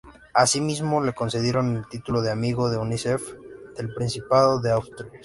Asimismo 0.33 1.03
le 1.03 1.13
concedieron 1.13 1.77
el 1.77 1.87
título 1.87 2.23
de 2.23 2.31
"Amigo 2.31 2.71
de 2.71 2.77
Unicef" 2.79 3.21
del 3.77 3.93
Principado 3.93 4.59
de 4.59 4.71
Asturias. 4.71 5.13